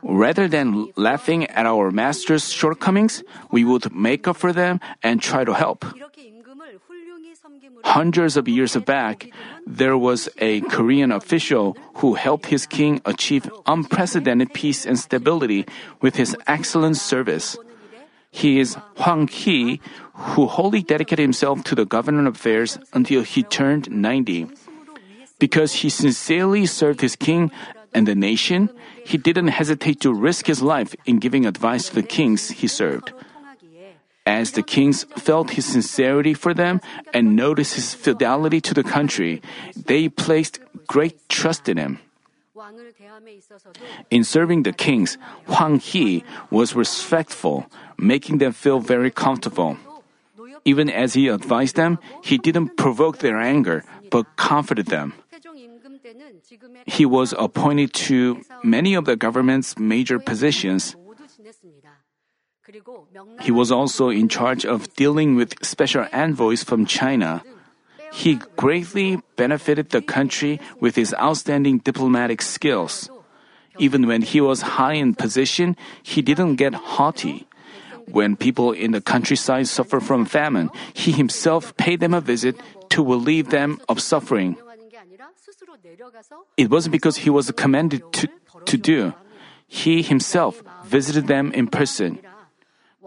[0.03, 5.45] Rather than laughing at our master's shortcomings, we would make up for them and try
[5.45, 5.85] to help.
[7.85, 9.31] Hundreds of years back,
[9.67, 15.67] there was a Korean official who helped his king achieve unprecedented peace and stability
[16.01, 17.57] with his excellent service.
[18.31, 19.81] He is Hwang Hee,
[20.35, 24.49] who wholly dedicated himself to the government affairs until he turned 90.
[25.39, 27.51] Because he sincerely served his king
[27.93, 28.71] and the nation,
[29.05, 33.13] he didn't hesitate to risk his life in giving advice to the kings he served.
[34.27, 36.81] As the kings felt his sincerity for them
[37.13, 39.43] and noticed his fidelity to the country,
[39.77, 41.99] they placed great trust in him.
[44.11, 47.67] In serving the kings, Hwang Hee was respectful,
[47.99, 49.77] making them feel very comfortable.
[50.65, 55.13] Even as he advised them, he didn't provoke their anger, but comforted them.
[56.87, 60.97] He was appointed to many of the government's major positions.
[63.41, 67.43] He was also in charge of dealing with special envoys from China.
[68.13, 73.11] He greatly benefited the country with his outstanding diplomatic skills.
[73.79, 77.47] Even when he was high in position, he didn't get haughty.
[78.07, 82.55] When people in the countryside suffer from famine, he himself paid them a visit
[82.91, 84.57] to relieve them of suffering.
[86.57, 88.29] It wasn't because he was commanded to,
[88.65, 89.15] to do.
[89.67, 92.19] He himself visited them in person.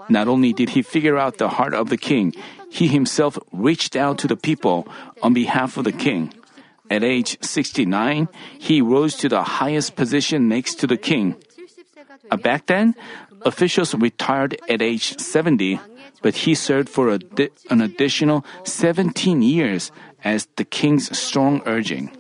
[0.10, 2.34] Not only did he figure out the heart of the king,
[2.70, 4.88] he himself reached out to the people
[5.22, 6.34] on behalf of the king.
[6.90, 11.36] At age 69, he rose to the highest position next to the king.
[12.32, 12.96] Uh, back then,
[13.44, 15.80] officials retired at age 70,
[16.22, 19.92] but he served for di- an additional 17 years
[20.24, 22.12] as the king's strong urging.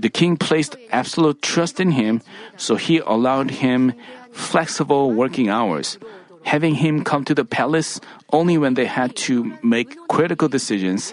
[0.00, 2.22] The king placed absolute trust in him,
[2.56, 3.92] so he allowed him
[4.32, 5.98] flexible working hours,
[6.44, 8.00] having him come to the palace
[8.32, 11.12] only when they had to make critical decisions.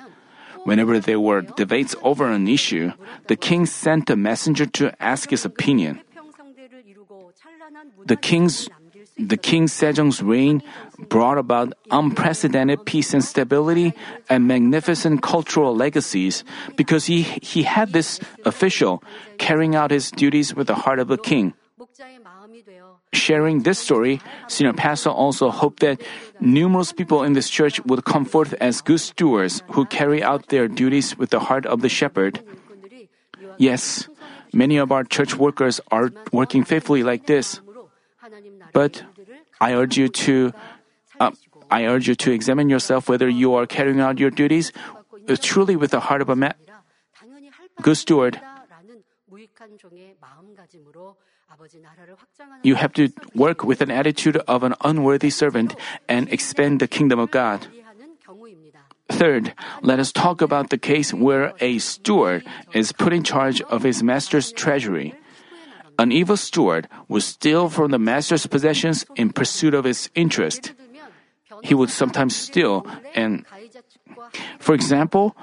[0.63, 2.93] Whenever there were debates over an issue,
[3.28, 6.00] the king sent a messenger to ask his opinion.
[8.06, 8.69] The king's
[9.17, 10.62] the King Sejong's reign
[10.98, 13.94] brought about unprecedented peace and stability
[14.30, 16.44] and magnificent cultural legacies
[16.76, 19.04] because he, he had this official
[19.38, 21.54] carrying out his duties with the heart of a king.
[23.14, 26.02] Sharing this story, Senior Pastor also hoped that
[26.40, 30.68] numerous people in this church would come forth as good stewards who carry out their
[30.68, 32.42] duties with the heart of the shepherd.
[33.58, 34.08] Yes,
[34.54, 37.62] many of our church workers are working faithfully like this.
[38.74, 39.04] But
[39.60, 40.54] I urge you to
[41.69, 44.71] I urge you to examine yourself whether you are carrying out your duties
[45.27, 46.53] uh, truly with the heart of a ma-
[47.82, 48.39] good steward.
[52.63, 55.75] You have to work with an attitude of an unworthy servant
[56.08, 57.67] and expand the kingdom of God.
[59.10, 63.84] Third, let us talk about the case where a steward is put in charge of
[63.84, 65.15] his master's treasury.
[65.97, 70.73] An evil steward would steal from the master's possessions in pursuit of his interest.
[71.63, 73.46] He would sometimes steal and
[74.60, 75.36] for example,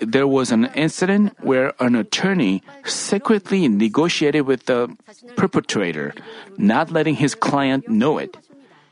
[0.00, 4.88] there was an incident where an attorney secretly negotiated with the
[5.36, 6.14] perpetrator,
[6.56, 8.36] not letting his client know it.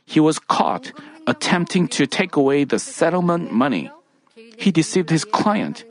[0.09, 0.91] he was caught
[1.27, 3.91] attempting to take away the settlement money.
[4.57, 5.85] He deceived his client.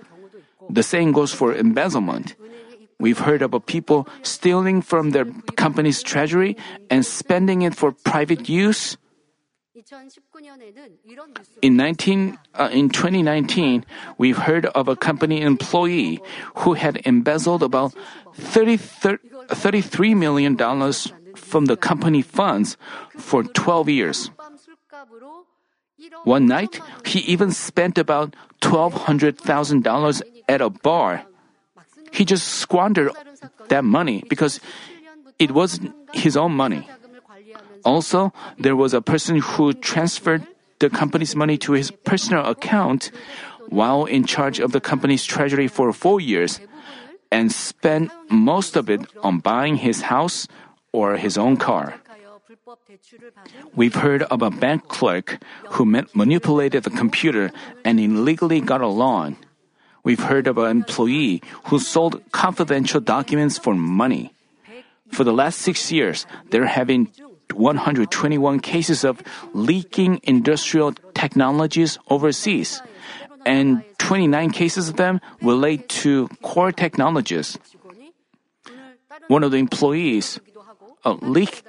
[0.69, 2.35] The same goes for embezzlement.
[2.99, 6.59] We've heard about people stealing from their company's treasury
[6.91, 8.99] and spending it for private use.
[11.63, 13.85] In 19 uh, in 2019,
[14.19, 16.21] we've heard of a company employee
[16.57, 17.95] who had embezzled about
[18.35, 22.77] 30, 33 million dollars from the company funds
[23.17, 24.31] for 12 years.
[26.25, 31.25] One night, he even spent about $1,200,000 at a bar.
[32.13, 33.13] He just squandered
[33.69, 34.61] that money because
[35.39, 36.89] it wasn't his own money.
[37.85, 40.47] Also, there was a person who transferred
[40.79, 43.11] the company's money to his personal account
[43.69, 46.61] while in charge of the company's treasury for four years
[47.31, 50.49] and spent most of it on buying his house
[50.93, 52.01] or his own car.
[53.75, 55.39] We've heard of a bank clerk
[55.77, 57.51] who manipulated the computer
[57.85, 59.37] and illegally got a loan.
[60.05, 64.33] We've heard of an employee who sold confidential documents for money.
[65.13, 67.09] For the last six years, there have been
[67.55, 72.83] 121 cases of leaking industrial technologies overseas,
[73.47, 77.59] and 29 cases of them relate to core technologies.
[79.29, 80.41] One of the employees
[81.05, 81.63] uh, leaked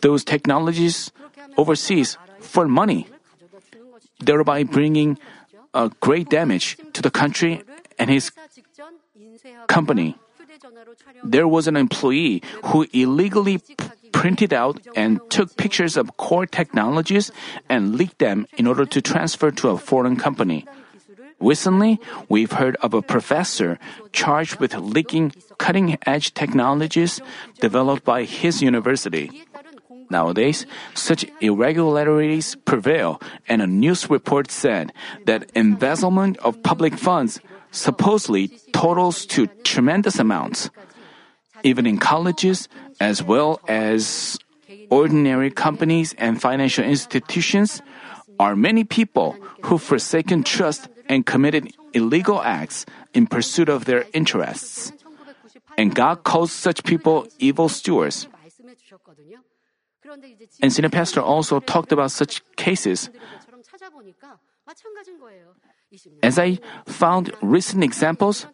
[0.00, 1.12] those technologies
[1.56, 3.06] overseas for money,
[4.20, 5.18] thereby bringing
[5.74, 7.62] uh, great damage to the country
[7.98, 8.30] and his
[9.68, 10.16] company.
[11.24, 13.74] There was an employee who illegally p-
[14.22, 17.34] printed out and took pictures of core technologies
[17.66, 20.64] and leaked them in order to transfer to a foreign company.
[21.40, 23.82] Recently, we've heard of a professor
[24.12, 27.18] charged with leaking cutting edge technologies
[27.58, 29.42] developed by his university.
[30.06, 33.18] Nowadays, such irregularities prevail,
[33.50, 34.94] and a news report said
[35.26, 40.70] that embezzlement of public funds supposedly totals to tremendous amounts.
[41.62, 42.68] Even in colleges,
[43.00, 44.38] as well as
[44.90, 47.82] ordinary companies and financial institutions,
[48.38, 54.92] are many people who forsaken trust and committed illegal acts in pursuit of their interests.
[55.78, 58.28] And God calls such people evil stewards.
[60.60, 63.08] And Senior Pastor also talked about such cases.
[66.22, 68.46] As I found recent examples,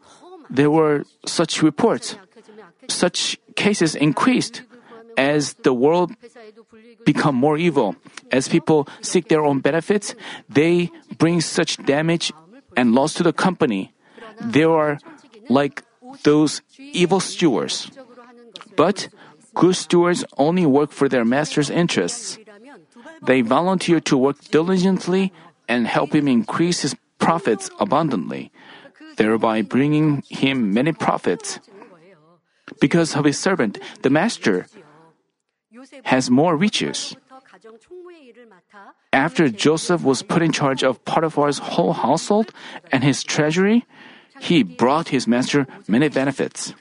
[0.51, 2.17] there were such reports.
[2.89, 4.63] Such cases increased
[5.17, 6.13] as the world
[7.05, 7.97] become more evil.
[8.31, 10.15] As people seek their own benefits,
[10.49, 12.33] they bring such damage
[12.77, 13.93] and loss to the company.
[14.41, 14.99] They are
[15.49, 15.83] like
[16.23, 17.91] those evil stewards.
[18.77, 19.09] But
[19.55, 22.39] good stewards only work for their master's interests.
[23.23, 25.33] They volunteer to work diligently
[25.69, 28.53] and help him increase his profits abundantly,
[29.17, 31.59] thereby bringing him many profits.
[32.81, 34.67] Because of his servant, the master
[36.05, 37.17] has more riches.
[39.13, 42.53] After Joseph was put in charge of Potiphar's whole household
[42.93, 43.85] and his treasury,
[44.41, 46.75] he brought his master many benefits.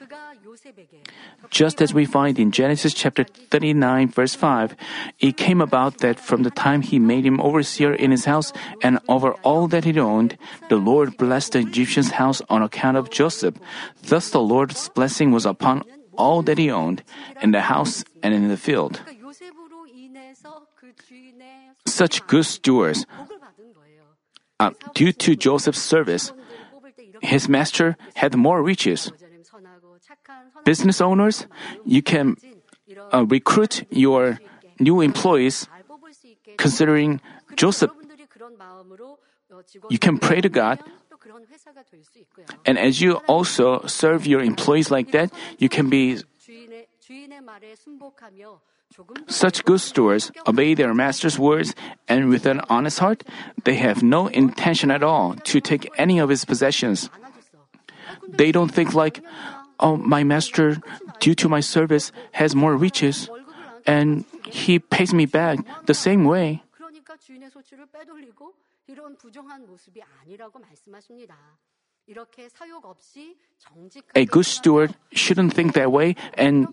[1.50, 4.76] Just as we find in Genesis chapter 39 verse 5,
[5.18, 8.98] it came about that from the time he made him overseer in his house and
[9.08, 10.36] over all that he owned,
[10.68, 13.56] the Lord blessed the Egyptian's house on account of Joseph.
[14.02, 15.84] Thus the Lord's blessing was upon
[16.18, 17.02] all that he owned,
[17.40, 19.00] in the house and in the field.
[21.86, 23.06] Such good stewards,
[24.60, 26.32] uh, due to Joseph's service,
[27.22, 29.12] his master had more riches.
[30.64, 31.46] Business owners,
[31.84, 32.36] you can
[33.12, 34.40] uh, recruit your
[34.78, 35.68] new employees
[36.56, 37.20] considering
[37.56, 37.90] Joseph.
[39.90, 40.80] You can pray to God.
[42.64, 46.18] And as you also serve your employees like that, you can be
[49.26, 51.74] such good stewards obey their master's words
[52.08, 53.24] and with an honest heart,
[53.64, 57.10] they have no intention at all to take any of his possessions.
[58.28, 59.22] They don't think like,
[59.80, 60.78] oh, my master,
[61.20, 63.28] due to my service, has more riches,
[63.86, 66.62] and he pays me back the same way.
[74.14, 76.68] A good steward shouldn't think that way, and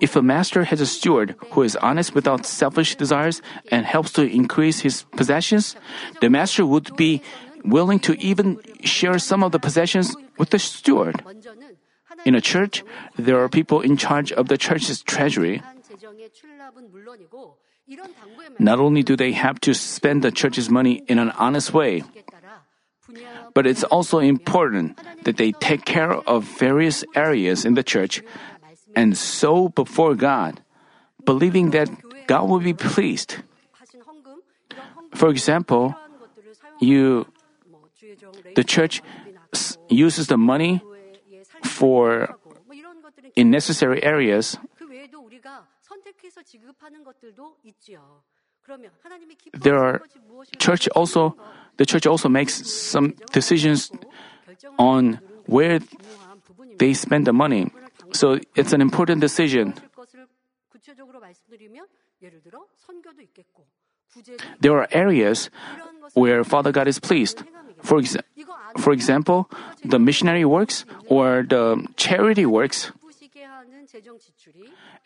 [0.00, 4.22] if a master has a steward who is honest without selfish desires and helps to
[4.22, 5.74] increase his possessions,
[6.20, 7.22] the master would be
[7.64, 11.22] willing to even share some of the possessions with the steward.
[12.24, 12.84] In a church,
[13.16, 15.62] there are people in charge of the church's treasury.
[18.58, 22.04] Not only do they have to spend the church's money in an honest way,
[23.54, 28.22] but it's also important that they take care of various areas in the church
[28.94, 30.60] and so before God,
[31.24, 31.88] believing that
[32.26, 33.36] God will be pleased.
[35.14, 35.94] For example,
[36.80, 37.26] you
[38.54, 39.02] the church
[39.88, 40.82] uses the money
[41.64, 42.36] for
[43.36, 44.58] in necessary areas.
[49.54, 50.02] There are
[50.58, 51.36] church also
[51.76, 53.90] the church also makes some decisions
[54.78, 55.80] on where
[56.78, 57.70] they spend the money.
[58.12, 59.74] So it's an important decision.
[64.60, 65.50] There are areas
[66.14, 67.42] where Father God is pleased.
[67.82, 68.22] For, exa-
[68.78, 69.50] for example,
[69.84, 72.92] the missionary works or the charity works.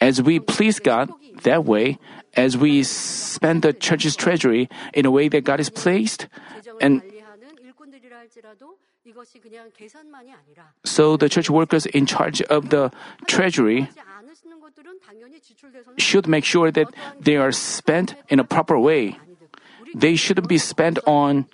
[0.01, 1.11] As we please God
[1.43, 1.99] that way,
[2.35, 6.27] as we spend the church's treasury in a way that God is pleased,
[6.81, 7.03] and
[10.85, 12.91] so the church workers in charge of the
[13.27, 13.89] treasury
[15.97, 16.89] should make sure that
[17.21, 19.19] they are spent in a proper way.
[19.95, 21.47] They shouldn't be spent on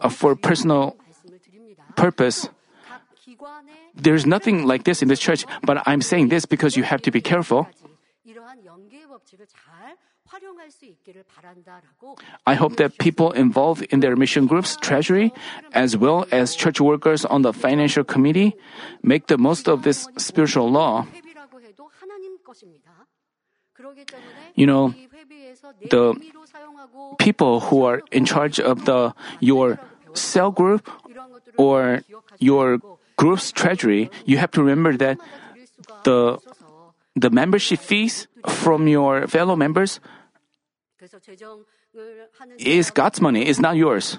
[0.00, 0.96] uh, for personal
[1.96, 2.48] purpose.
[3.94, 7.10] There's nothing like this in this church, but I'm saying this because you have to
[7.10, 7.66] be careful.
[12.46, 15.32] I hope that people involved in their mission groups, treasury,
[15.72, 18.54] as well as church workers on the financial committee
[19.02, 21.06] make the most of this spiritual law.
[24.54, 24.94] You know,
[25.90, 26.14] the
[27.18, 29.78] people who are in charge of the your
[30.14, 30.88] cell group
[31.56, 32.00] or
[32.38, 32.78] your
[33.16, 35.18] group's treasury, you have to remember that
[36.04, 36.38] the
[37.14, 40.00] the membership fees from your fellow members
[42.58, 44.18] is God's money, it's not yours.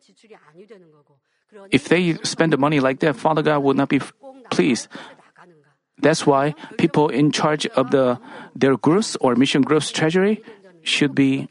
[0.00, 1.18] 지출이 아니 되는 거고.
[1.48, 4.48] 그러니 if they spend the money like that, Father God would not be 꼭 나가야
[4.50, 4.88] pleased.
[4.90, 5.74] 할 곳에 나가는가.
[6.00, 8.18] That's why people in charge of the
[8.54, 10.42] their groups or mission groups treasury
[10.82, 11.48] should be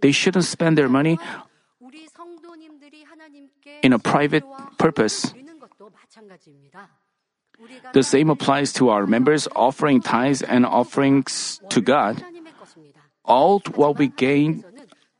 [0.00, 1.16] they shouldn't spend their money
[3.83, 4.43] in a private
[4.77, 5.33] purpose.
[7.93, 12.23] The same applies to our members offering tithes and offerings to God.
[13.25, 14.63] All what we gain,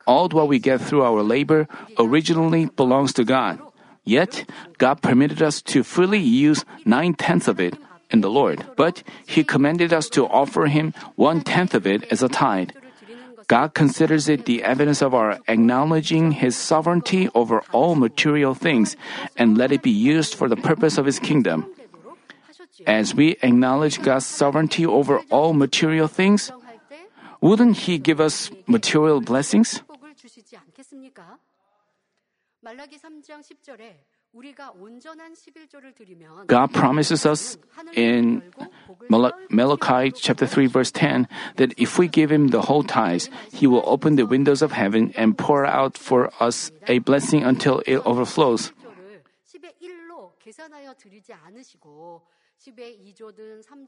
[0.06, 3.60] all what we get through our labor originally belongs to God.
[4.04, 4.48] Yet,
[4.78, 7.76] God permitted us to freely use nine tenths of it
[8.10, 12.24] in the Lord, but He commanded us to offer Him one tenth of it as
[12.24, 12.72] a tithe.
[13.49, 18.97] God considers it the evidence of our acknowledging His sovereignty over all material things
[19.37, 21.67] and let it be used for the purpose of His kingdom.
[21.77, 22.17] 되도록
[22.49, 22.89] 하셨지요.
[22.89, 27.09] As we acknowledge God's sovereignty over all material things, 할 때
[27.43, 29.83] wouldn't He give us material blessings?
[29.83, 31.39] 축복을 주시지 않겠습니까?
[32.63, 34.06] 말라기 3장 10절에
[36.48, 37.58] God promises us
[37.94, 38.44] in
[39.50, 43.84] Malachi chapter 3 verse 10 that if we give him the whole tithes, he will
[43.86, 48.72] open the windows of heaven and pour out for us a blessing until it overflows.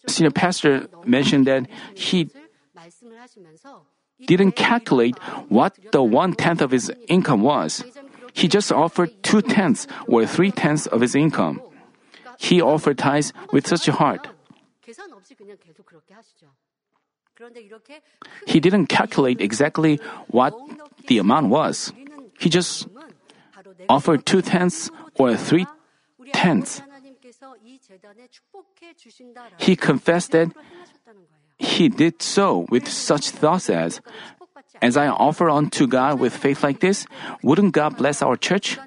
[0.08, 2.30] Senior pastor mentioned that he
[4.26, 5.18] didn't calculate
[5.50, 7.84] what the one tenth of his income was.
[8.34, 11.62] He just offered two tenths or three tenths of his income.
[12.38, 14.28] He offered tithes with such a heart.
[18.48, 20.54] He didn't calculate exactly what
[21.08, 21.94] the amount was.
[22.40, 22.88] He just
[23.88, 25.66] offered two tenths or three
[26.34, 26.82] tenths.
[29.58, 30.52] He confessed that
[31.60, 34.02] he did so with such thoughts as,
[34.82, 37.06] As I offer unto God with faith like this,
[37.44, 38.80] wouldn't God bless our church?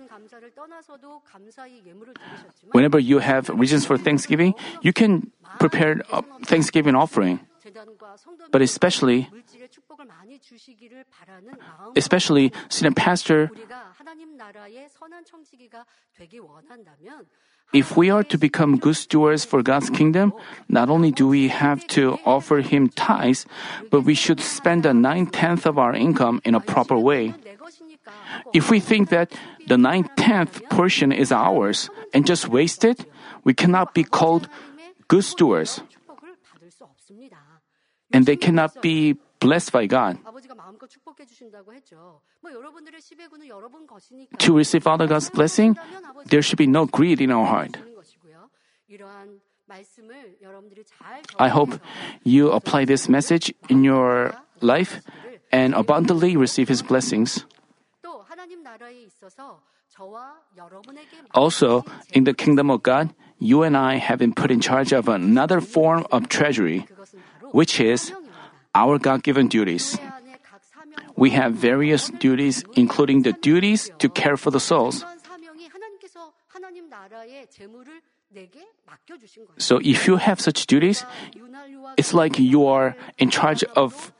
[2.72, 7.40] Whenever you have reasons for thanksgiving, you can prepare a thanksgiving offering.
[8.50, 9.28] But especially,
[11.96, 13.50] especially student pastor,
[17.72, 20.32] if we are to become good stewards for God's kingdom,
[20.68, 23.46] not only do we have to offer Him tithes,
[23.90, 27.34] but we should spend the nine tenth of our income in a proper way.
[28.52, 29.32] If we think that
[29.66, 33.06] the nine tenth portion is ours and just waste it,
[33.44, 34.48] we cannot be called
[35.08, 35.80] good stewards.
[38.12, 40.18] And they cannot be blessed by God.
[44.38, 45.76] To receive Father God's blessing,
[46.26, 47.76] there should be no greed in our heart.
[51.38, 51.80] I hope
[52.24, 55.00] you apply this message in your life
[55.50, 57.44] and abundantly receive His blessings.
[61.34, 65.08] Also, in the kingdom of God, you and I have been put in charge of
[65.08, 66.86] another form of treasury,
[67.52, 68.12] which is
[68.74, 69.98] our God given duties.
[71.16, 75.04] We have various duties, including the duties to care for the souls.
[79.58, 81.04] So, if you have such duties,
[81.96, 84.12] it's like you are in charge of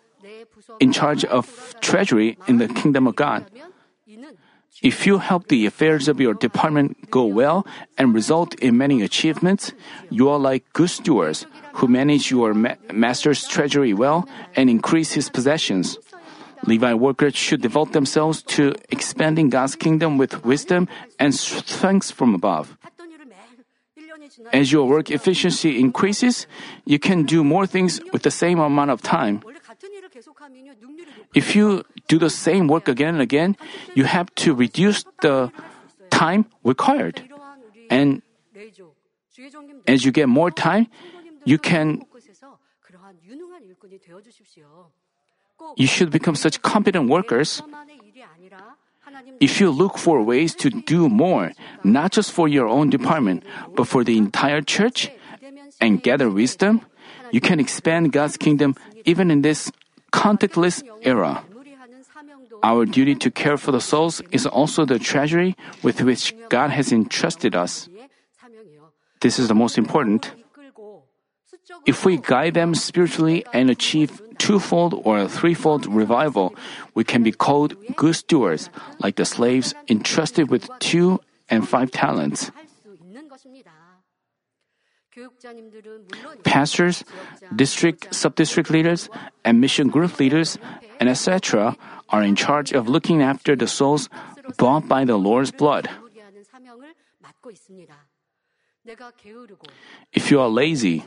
[0.81, 3.47] in charge of treasury in the kingdom of God.
[4.83, 7.65] If you help the affairs of your department go well
[7.97, 9.73] and result in many achievements,
[10.11, 15.31] you are like good stewards who manage your ma- master's treasury well and increase his
[15.31, 15.99] possessions.
[16.67, 22.77] Levi workers should devote themselves to expanding God's kingdom with wisdom and strength from above.
[24.53, 26.47] As your work efficiency increases,
[26.85, 29.43] you can do more things with the same amount of time.
[31.35, 33.57] If you do the same work again and again,
[33.97, 35.49] you have to reduce the
[36.13, 37.25] time required.
[37.89, 38.21] And
[39.89, 40.93] as you get more time,
[41.49, 42.05] you can
[45.77, 47.63] you should become such competent workers.
[49.41, 51.53] If you look for ways to do more,
[51.83, 53.45] not just for your own department,
[53.75, 55.09] but for the entire church
[55.81, 56.85] and gather wisdom,
[57.33, 59.73] you can expand God's kingdom even in this
[60.13, 61.45] contactless era.
[62.63, 66.93] Our duty to care for the souls is also the treasury with which God has
[66.93, 67.89] entrusted us.
[69.21, 70.33] This is the most important.
[71.87, 76.55] If we guide them spiritually and achieve twofold or threefold revival,
[76.95, 82.51] we can be called good stewards, like the slaves entrusted with two and five talents.
[86.45, 87.05] Pastors,
[87.55, 89.11] district, subdistrict leaders,
[89.45, 90.57] and mission group leaders,
[90.99, 91.77] and etc.,
[92.13, 94.09] are in charge of looking after the souls
[94.59, 95.89] bought by the Lord's blood.
[100.13, 101.05] If you are lazy,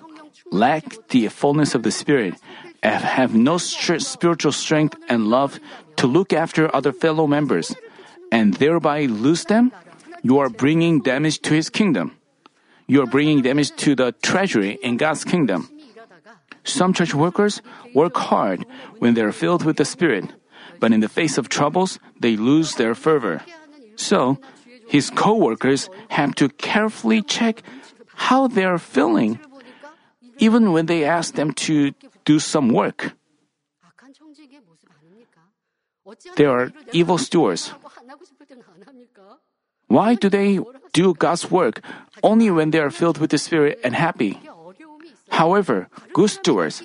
[0.52, 2.34] lack the fullness of the Spirit,
[2.82, 5.60] and have no spiritual strength and love
[5.98, 7.76] to look after other fellow members,
[8.32, 9.72] and thereby lose them,
[10.24, 12.18] you are bringing damage to His kingdom.
[12.88, 15.70] You are bringing damage to the treasury in God's kingdom.
[16.64, 17.62] Some church workers
[17.94, 18.66] work hard
[18.98, 20.34] when they are filled with the Spirit
[20.80, 23.42] but in the face of troubles, they lose their fervor.
[23.96, 24.38] So,
[24.88, 27.64] his coworkers have to carefully check
[28.16, 29.40] how they are feeling,
[30.38, 31.92] even when they ask them to
[32.24, 33.14] do some work.
[36.36, 37.74] They are evil stewards.
[39.88, 40.60] Why do they
[40.94, 41.82] do God's work
[42.24, 44.40] only when they are filled with the Spirit and happy?
[45.30, 46.84] However, good stewards,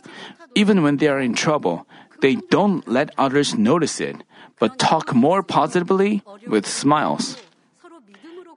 [0.54, 1.86] even when they are in trouble,
[2.20, 4.22] they don't let others notice it,
[4.58, 7.36] but talk more positively with smiles.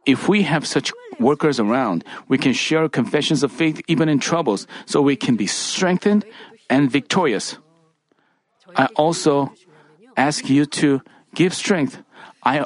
[0.05, 4.67] If we have such workers around, we can share confessions of faith even in troubles,
[4.85, 6.25] so we can be strengthened
[6.69, 7.57] and victorious.
[8.75, 9.53] I also
[10.17, 11.01] ask you to
[11.33, 12.03] give strength.
[12.43, 12.65] I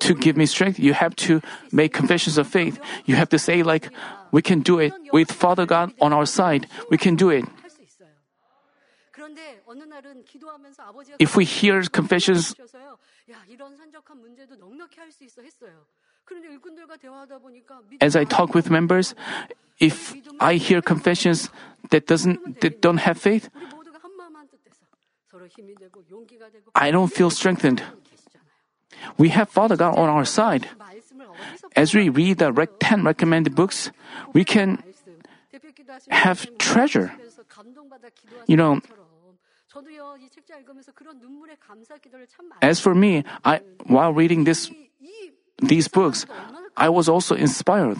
[0.00, 1.42] to give me strength, you have to
[1.72, 2.78] make confessions of faith.
[3.04, 3.90] You have to say like,
[4.30, 6.66] we can do it with Father God on our side.
[6.90, 7.44] We can do it
[11.18, 12.54] if we hear confessions,
[18.00, 19.14] as I talk with members,
[19.78, 21.50] if I hear confessions
[21.90, 23.48] that doesn't that don't have faith,
[26.74, 27.82] I don't feel strengthened.
[29.16, 30.68] We have Father God on our side.
[31.76, 33.92] As we read the 10 recommended books,
[34.32, 34.82] we can
[36.10, 37.12] have treasure.
[38.46, 38.80] You know,
[42.60, 44.70] as for me, I, while reading this,
[45.58, 46.26] these books,
[46.76, 47.98] I was also inspired.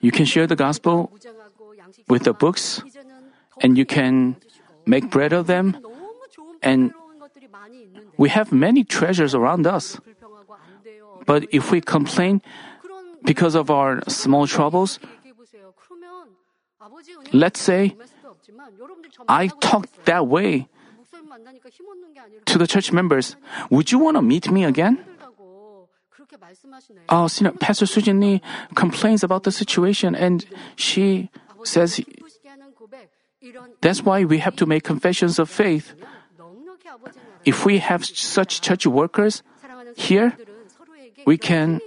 [0.00, 1.10] You can share the gospel
[2.08, 2.82] with the books,
[3.60, 4.36] and you can
[4.86, 5.76] make bread of them.
[6.62, 6.92] And
[8.16, 10.00] we have many treasures around us.
[11.26, 12.40] But if we complain
[13.24, 14.98] because of our small troubles,
[17.32, 17.96] Let's say
[19.28, 20.68] I talked that way
[22.46, 23.36] to the church members.
[23.70, 25.04] Would you want to meet me again?
[27.08, 28.40] Oh, you know, Pastor Sujin
[28.74, 30.44] complains about the situation and
[30.76, 31.30] she
[31.64, 32.00] says
[33.80, 35.94] that's why we have to make confessions of faith.
[37.44, 39.42] If we have such church workers
[39.96, 40.36] here,
[41.26, 41.80] we can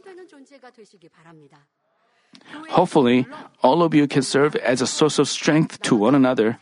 [2.69, 3.25] Hopefully,
[3.63, 6.59] all of you can serve as a source of strength to one another,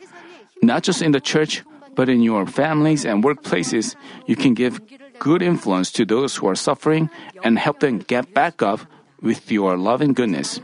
[0.62, 1.64] not just in the church,
[1.96, 3.96] but in your families and workplaces.
[4.26, 4.82] You can give
[5.20, 7.10] good influence to those who are suffering
[7.44, 8.82] and help them get back up
[9.22, 10.60] with your love and goodness.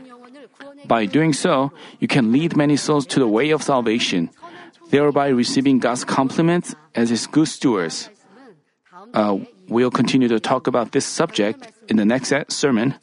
[0.86, 4.30] By doing so, you can lead many souls to the way of salvation,
[4.90, 8.10] thereby receiving God's compliments as His good stewards.
[9.14, 12.94] Uh, we'll continue to talk about this subject in the next sermon.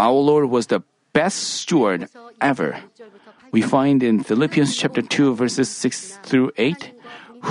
[0.00, 0.80] Our Lord was the
[1.12, 2.08] best steward
[2.40, 2.80] ever.
[3.52, 6.92] We find in Philippians chapter 2 verses 6 through 8,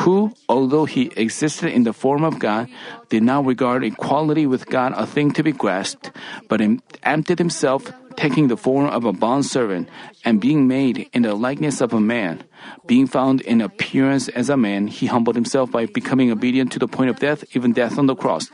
[0.02, 2.66] who, although he existed in the form of God,
[3.10, 6.10] did not regard equality with God a thing to be grasped,
[6.50, 6.58] but
[7.04, 9.88] emptied himself, taking the form of a bondservant,
[10.26, 12.44] and being made in the likeness of a man.
[12.90, 16.90] Being found in appearance as a man, he humbled himself by becoming obedient to the
[16.90, 18.50] point of death, even death on the cross.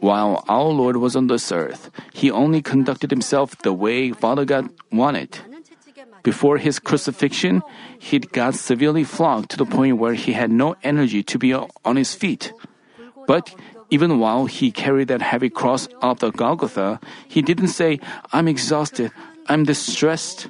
[0.00, 4.70] While our Lord was on this earth, he only conducted himself the way Father God
[4.92, 5.38] wanted.
[6.22, 7.62] Before his crucifixion,
[7.98, 11.96] he got severely flogged to the point where he had no energy to be on
[11.96, 12.52] his feet.
[13.26, 13.54] But
[13.90, 18.00] even while he carried that heavy cross up the Golgotha, he didn't say,
[18.32, 19.10] I'm exhausted,
[19.46, 20.48] I'm distressed.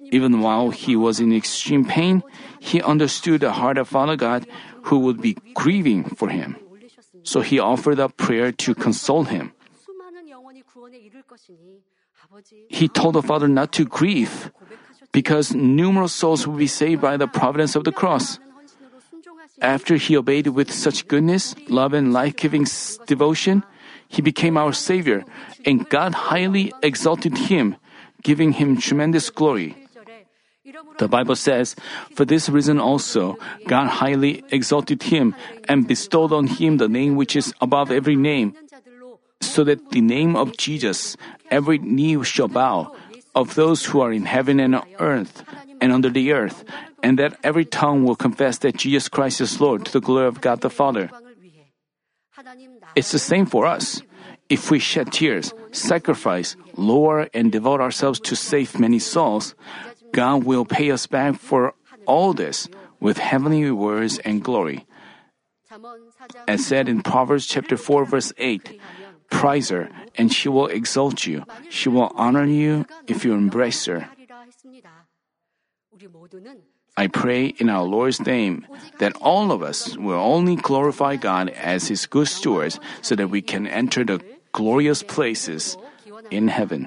[0.00, 2.22] Even while he was in extreme pain,
[2.60, 4.46] he understood the heart of Father God
[4.88, 6.56] who would be grieving for him.
[7.24, 9.52] So he offered up prayer to console him.
[12.68, 14.50] He told the Father not to grieve
[15.12, 18.38] because numerous souls will be saved by the providence of the cross.
[19.60, 22.66] After he obeyed with such goodness, love, and life giving
[23.06, 23.62] devotion,
[24.08, 25.24] he became our Savior,
[25.64, 27.76] and God highly exalted him,
[28.22, 29.83] giving him tremendous glory.
[30.98, 31.76] The Bible says,
[32.14, 33.36] For this reason also,
[33.66, 35.34] God highly exalted him
[35.68, 38.54] and bestowed on him the name which is above every name,
[39.40, 41.16] so that the name of Jesus
[41.50, 42.96] every knee shall bow,
[43.34, 45.44] of those who are in heaven and on earth
[45.80, 46.64] and under the earth,
[47.02, 50.40] and that every tongue will confess that Jesus Christ is Lord to the glory of
[50.40, 51.10] God the Father.
[52.96, 54.00] It's the same for us.
[54.48, 59.54] If we shed tears, sacrifice, lower, and devote ourselves to save many souls,
[60.14, 61.74] God will pay us back for
[62.06, 62.70] all this
[63.02, 64.86] with heavenly rewards and glory.
[66.46, 68.78] As said in Proverbs chapter 4 verse 8,
[69.28, 71.42] prize her and she will exalt you.
[71.68, 74.06] She will honor you if you embrace her.
[76.96, 78.66] I pray in our Lord's name
[78.98, 83.42] that all of us will only glorify God as His good stewards so that we
[83.42, 85.76] can enter the glorious places
[86.30, 86.86] in heaven.